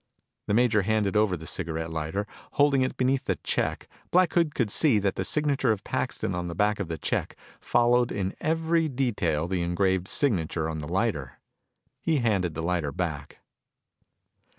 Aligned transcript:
The 0.47 0.55
major 0.55 0.81
handed 0.81 1.15
over 1.15 1.37
the 1.37 1.45
cigarette 1.45 1.91
lighter. 1.91 2.25
Holding 2.53 2.81
it 2.81 2.97
beneath 2.97 3.25
the 3.25 3.35
check, 3.43 3.87
Black 4.09 4.33
Hood 4.33 4.55
could 4.55 4.71
see 4.71 4.97
that 4.97 5.13
the 5.13 5.23
signature 5.23 5.71
of 5.71 5.83
Paxton 5.83 6.33
on 6.33 6.47
the 6.47 6.55
back 6.55 6.79
of 6.79 6.87
the 6.87 6.97
check 6.97 7.35
followed 7.59 8.11
in 8.11 8.33
every 8.41 8.89
detail 8.89 9.47
the 9.47 9.61
engraved 9.61 10.07
signature 10.07 10.67
on 10.67 10.79
the 10.79 10.89
lighter. 10.91 11.33
He 12.01 12.17
handed 12.17 12.55
the 12.55 12.63
lighter 12.63 12.91
back. 12.91 13.41